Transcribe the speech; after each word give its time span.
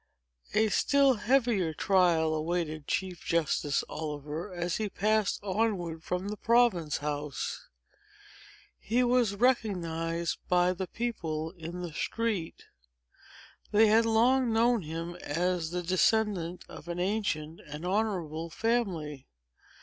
A 0.55 0.69
still 0.69 1.13
heavier 1.13 1.75
trial 1.75 2.33
awaited 2.33 2.87
Chief 2.87 3.23
Justice 3.23 3.83
Oliver, 3.87 4.51
as 4.51 4.77
he 4.77 4.89
passed 4.89 5.39
onward 5.43 6.03
from 6.03 6.27
the 6.29 6.37
Province 6.37 6.97
House. 7.05 7.67
He 8.79 9.03
was 9.03 9.35
recognized 9.35 10.39
by 10.49 10.73
the 10.73 10.87
people 10.87 11.51
in 11.51 11.81
the 11.83 11.93
street. 11.93 12.65
They 13.71 13.85
had 13.89 14.07
long 14.07 14.51
known 14.51 14.81
him 14.81 15.13
as 15.21 15.69
the 15.69 15.83
descendant 15.83 16.65
of 16.67 16.87
an 16.87 16.99
ancient 16.99 17.61
and 17.67 17.85
honorable 17.85 18.49
family. 18.49 19.27